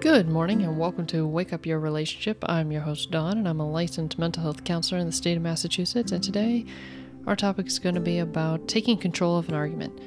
[0.00, 2.42] Good morning and welcome to Wake Up Your Relationship.
[2.48, 5.42] I'm your host, Dawn, and I'm a licensed mental health counselor in the state of
[5.42, 6.10] Massachusetts.
[6.10, 6.64] And today,
[7.26, 10.00] our topic is going to be about taking control of an argument.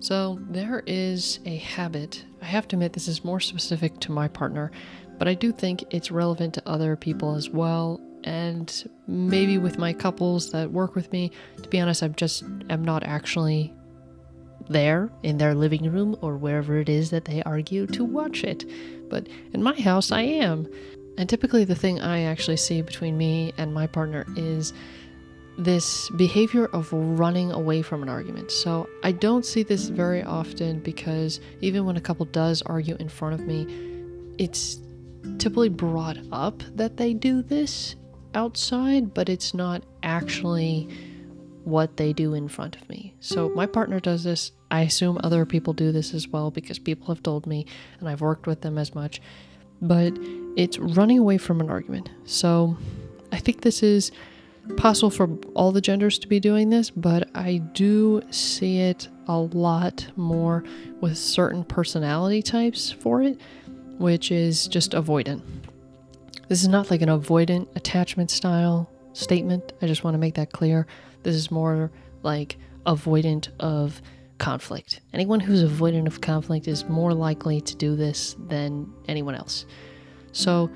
[0.00, 2.24] So, there is a habit.
[2.40, 4.72] I have to admit, this is more specific to my partner,
[5.18, 8.00] but I do think it's relevant to other people as well.
[8.24, 11.32] And maybe with my couples that work with me,
[11.62, 13.74] to be honest, I'm just I'm not actually
[14.68, 18.64] there in their living room or wherever it is that they argue to watch it
[19.08, 20.68] but in my house, I am.
[21.16, 24.72] And typically, the thing I actually see between me and my partner is
[25.56, 28.50] this behavior of running away from an argument.
[28.50, 33.08] So I don't see this very often because even when a couple does argue in
[33.08, 33.68] front of me,
[34.36, 34.80] it's
[35.38, 37.94] typically brought up that they do this
[38.34, 40.88] outside, but it's not actually
[41.64, 43.14] what they do in front of me.
[43.20, 44.52] So my partner does this.
[44.70, 47.66] I assume other people do this as well because people have told me
[48.00, 49.20] and I've worked with them as much.
[49.80, 50.16] But
[50.56, 52.10] it's running away from an argument.
[52.24, 52.76] So
[53.32, 54.12] I think this is
[54.76, 59.38] possible for all the genders to be doing this, but I do see it a
[59.38, 60.64] lot more
[61.00, 63.38] with certain personality types for it,
[63.98, 65.42] which is just avoidant.
[66.48, 69.72] This is not like an avoidant attachment style statement.
[69.80, 70.86] I just want to make that clear.
[71.24, 71.90] This is more
[72.22, 74.00] like avoidant of
[74.38, 75.00] conflict.
[75.12, 79.66] Anyone who's avoidant of conflict is more likely to do this than anyone else.
[80.32, 80.70] So,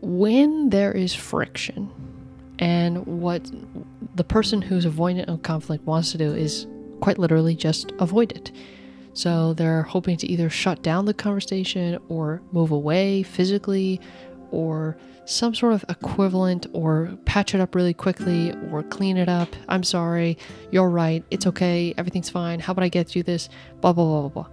[0.00, 1.90] when there is friction,
[2.58, 3.50] and what
[4.14, 6.66] the person who's avoidant of conflict wants to do is
[7.00, 8.52] quite literally just avoid it.
[9.14, 14.00] So, they're hoping to either shut down the conversation or move away physically
[14.52, 19.48] or some sort of equivalent or patch it up really quickly or clean it up.
[19.68, 20.38] I'm sorry,
[20.70, 23.48] you're right, it's okay, everything's fine, how about I get you this?
[23.80, 24.46] Blah, blah, blah, blah, blah.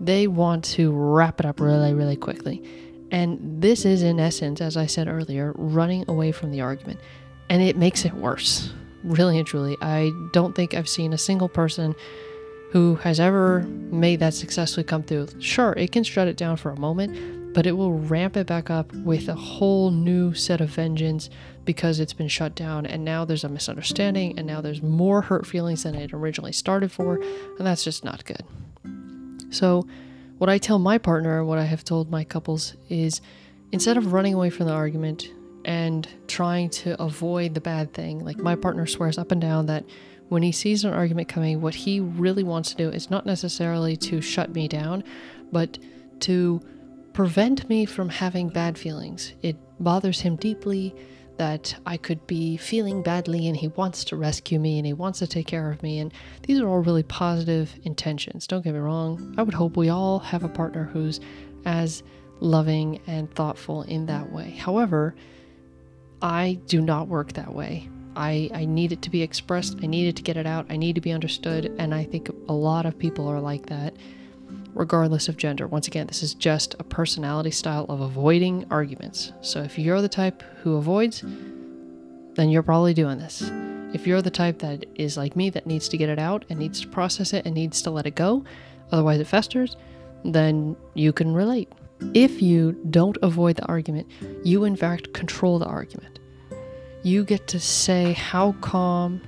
[0.00, 2.62] They want to wrap it up really, really quickly.
[3.10, 7.00] And this is, in essence, as I said earlier, running away from the argument.
[7.48, 9.76] And it makes it worse, really and truly.
[9.82, 11.94] I don't think I've seen a single person
[12.70, 15.26] who has ever made that successfully come through.
[15.40, 17.16] Sure, it can shut it down for a moment,
[17.52, 21.28] but it will ramp it back up with a whole new set of vengeance
[21.64, 25.46] because it's been shut down and now there's a misunderstanding and now there's more hurt
[25.46, 27.16] feelings than it originally started for
[27.58, 28.44] and that's just not good.
[29.50, 29.86] So
[30.40, 33.20] what i tell my partner what i have told my couples is
[33.72, 35.28] instead of running away from the argument
[35.66, 39.84] and trying to avoid the bad thing like my partner swears up and down that
[40.30, 43.98] when he sees an argument coming what he really wants to do is not necessarily
[43.98, 45.04] to shut me down
[45.52, 45.78] but
[46.18, 46.58] to
[47.12, 49.34] prevent me from having bad feelings.
[49.42, 50.94] It bothers him deeply
[51.38, 55.20] that I could be feeling badly and he wants to rescue me and he wants
[55.20, 55.98] to take care of me.
[55.98, 56.12] And
[56.42, 58.46] these are all really positive intentions.
[58.46, 59.34] Don't get me wrong.
[59.38, 61.18] I would hope we all have a partner who's
[61.64, 62.02] as
[62.40, 64.50] loving and thoughtful in that way.
[64.50, 65.14] However,
[66.20, 67.88] I do not work that way.
[68.16, 69.78] I, I need it to be expressed.
[69.82, 70.66] I need it to get it out.
[70.68, 71.74] I need to be understood.
[71.78, 73.94] And I think a lot of people are like that
[74.74, 75.66] regardless of gender.
[75.66, 79.32] Once again, this is just a personality style of avoiding arguments.
[79.40, 81.22] So if you're the type who avoids,
[82.34, 83.50] then you're probably doing this.
[83.92, 86.58] If you're the type that is like me that needs to get it out and
[86.58, 88.44] needs to process it and needs to let it go,
[88.92, 89.76] otherwise it festers,
[90.24, 91.72] then you can relate.
[92.14, 94.08] If you don't avoid the argument,
[94.44, 96.18] you in fact control the argument.
[97.02, 99.22] You get to say how calm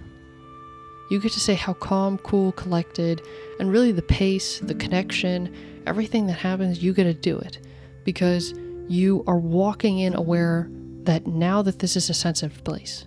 [1.12, 3.20] you get to say how calm, cool, collected,
[3.60, 5.54] and really the pace, the connection,
[5.86, 7.58] everything that happens, you get to do it
[8.02, 8.54] because
[8.88, 10.70] you are walking in aware
[11.02, 13.06] that now that this is a sensitive place.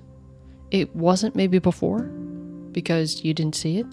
[0.70, 2.04] It wasn't maybe before
[2.72, 3.88] because you didn't see it,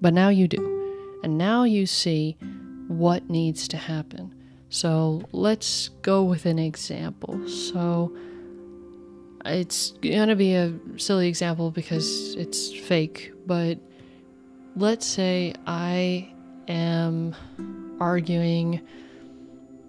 [0.00, 1.20] but now you do.
[1.22, 2.36] And now you see
[2.88, 4.34] what needs to happen.
[4.68, 7.46] So let's go with an example.
[7.48, 8.16] So
[9.44, 13.78] it's gonna be a silly example because it's fake, but
[14.76, 16.32] let's say I
[16.68, 17.34] am
[18.00, 18.80] arguing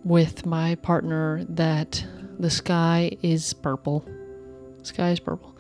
[0.04, 2.06] with my partner that
[2.38, 4.06] the sky is purple.
[4.80, 5.56] The sky is purple.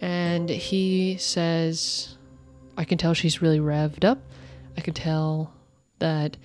[0.00, 2.16] And he says,
[2.76, 4.18] I can tell she's really revved up.
[4.76, 5.54] I can tell
[6.00, 6.36] that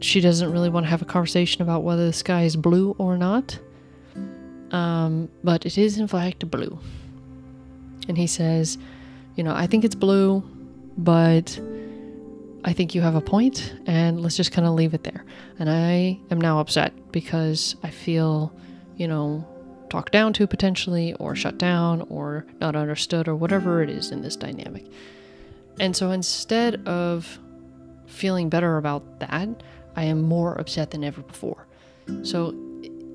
[0.00, 3.16] she doesn't really want to have a conversation about whether the sky is blue or
[3.16, 3.58] not.
[4.74, 6.78] Um, but it is in fact blue.
[8.08, 8.76] And he says,
[9.36, 10.42] You know, I think it's blue,
[10.98, 11.58] but
[12.64, 15.24] I think you have a point, and let's just kind of leave it there.
[15.60, 18.52] And I am now upset because I feel,
[18.96, 19.46] you know,
[19.90, 24.22] talked down to potentially, or shut down, or not understood, or whatever it is in
[24.22, 24.86] this dynamic.
[25.78, 27.38] And so instead of
[28.06, 29.48] feeling better about that,
[29.94, 31.66] I am more upset than ever before
[32.22, 32.54] So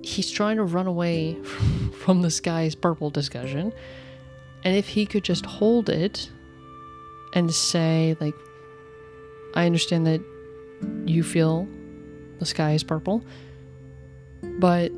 [0.04, 1.36] he's trying to run away
[2.04, 3.74] from the sky's purple discussion.
[4.64, 6.30] And if he could just hold it
[7.34, 8.36] and say, like,
[9.56, 10.22] I understand that
[11.06, 11.68] you feel
[12.40, 13.24] the sky is purple,
[14.60, 14.92] but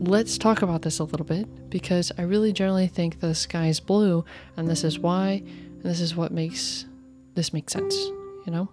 [0.00, 3.80] let's talk about this a little bit because I really generally think the sky is
[3.80, 4.24] blue,
[4.56, 6.86] and this is why, and this is what makes
[7.34, 8.68] this make sense, you know?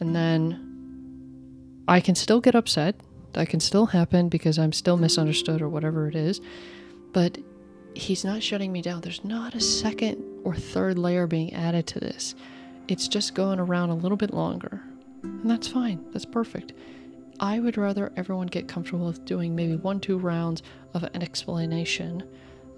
[0.00, 2.96] And then I can still get upset.
[3.36, 6.40] That can still happen because I'm still misunderstood or whatever it is.
[7.12, 7.36] But
[7.94, 9.02] he's not shutting me down.
[9.02, 12.34] There's not a second or third layer being added to this.
[12.88, 14.82] It's just going around a little bit longer.
[15.22, 16.02] And that's fine.
[16.12, 16.72] That's perfect.
[17.38, 20.62] I would rather everyone get comfortable with doing maybe one, two rounds
[20.94, 22.22] of an explanation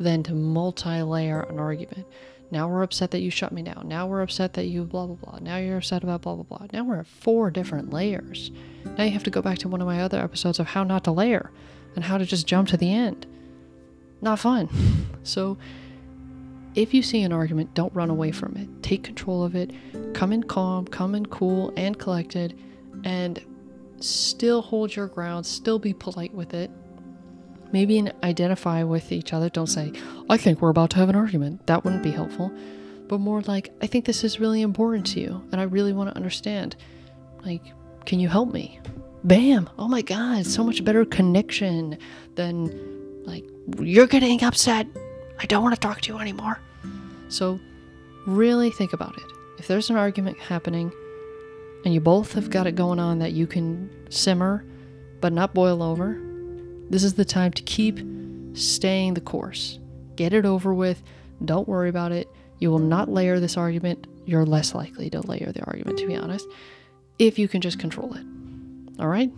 [0.01, 2.05] than to multi layer an argument.
[2.51, 3.89] Now we're upset that you shut me down.
[3.89, 5.39] Now we're upset that you blah blah blah.
[5.41, 6.67] Now you're upset about blah blah blah.
[6.73, 8.51] Now we're at four different layers.
[8.97, 11.05] Now you have to go back to one of my other episodes of how not
[11.05, 11.51] to layer
[11.95, 13.27] and how to just jump to the end.
[14.21, 14.69] Not fun.
[15.25, 15.59] So
[16.75, 18.83] if you see an argument, don't run away from it.
[18.83, 19.73] Take control of it.
[20.15, 22.59] Come in calm, come in cool and collected,
[23.05, 23.45] and
[24.01, 26.71] still hold your ground, still be polite with it.
[27.71, 29.49] Maybe identify with each other.
[29.49, 29.93] Don't say,
[30.31, 31.67] I think we're about to have an argument.
[31.67, 32.53] That wouldn't be helpful.
[33.09, 36.11] But more like, I think this is really important to you, and I really want
[36.11, 36.77] to understand.
[37.45, 37.63] Like,
[38.05, 38.81] can you help me?
[39.25, 39.69] Bam!
[39.79, 41.99] Oh my god, so much better connection
[42.37, 43.45] than, like,
[43.81, 44.87] you're getting upset.
[45.39, 46.61] I don't want to talk to you anymore.
[47.29, 47.59] So,
[48.27, 49.25] really think about it.
[49.59, 50.93] If there's an argument happening,
[51.85, 54.65] and you both have got it going on that you can simmer
[55.21, 56.21] but not boil over,
[56.91, 58.01] this is the time to keep
[58.55, 59.79] staying the course.
[60.17, 61.03] Get it over with.
[61.45, 62.29] Don't worry about it.
[62.59, 64.07] You will not layer this argument.
[64.25, 66.47] You're less likely to layer the argument, to be honest,
[67.19, 68.25] if you can just control it.
[69.01, 69.31] All right?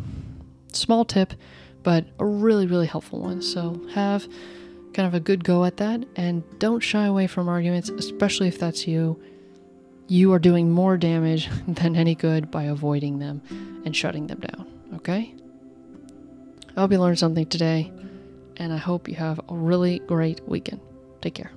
[0.72, 1.34] Small tip,
[1.82, 3.42] but a really, really helpful one.
[3.42, 4.26] So have
[4.94, 8.58] kind of a good go at that and don't shy away from arguments, especially if
[8.58, 9.20] that's you
[10.10, 13.40] you are doing more damage than any good by avoiding them
[13.84, 14.66] and shutting them down.
[14.96, 15.34] Okay?
[16.76, 17.92] I hope you learned something today,
[18.56, 20.80] and I hope you have a really great weekend.
[21.20, 21.52] Take care.